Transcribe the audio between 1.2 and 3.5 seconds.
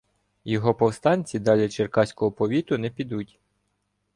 далі Черкаського повіту не підуть.